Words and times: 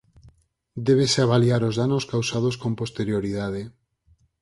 Débese 0.87 1.19
avaliar 1.23 1.61
os 1.69 1.75
danos 1.81 2.03
causados 2.13 2.55
con 2.61 2.71
posterioridade. 2.81 3.61